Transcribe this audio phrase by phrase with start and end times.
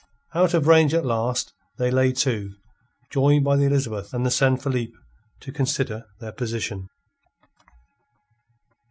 [0.33, 2.55] Out of range, at last, they lay to,
[3.11, 4.97] joined by the Elizabeth and the San Felipe,
[5.41, 6.89] to consider their position.